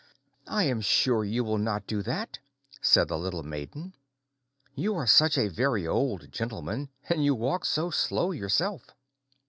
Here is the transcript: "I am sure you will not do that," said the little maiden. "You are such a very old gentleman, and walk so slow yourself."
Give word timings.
"I 0.47 0.63
am 0.63 0.81
sure 0.81 1.23
you 1.23 1.43
will 1.43 1.59
not 1.59 1.85
do 1.85 2.01
that," 2.01 2.39
said 2.81 3.07
the 3.07 3.19
little 3.19 3.43
maiden. 3.43 3.93
"You 4.73 4.95
are 4.95 5.05
such 5.05 5.37
a 5.37 5.47
very 5.47 5.85
old 5.85 6.31
gentleman, 6.31 6.89
and 7.07 7.21
walk 7.37 7.65
so 7.65 7.91
slow 7.91 8.31
yourself." 8.31 8.95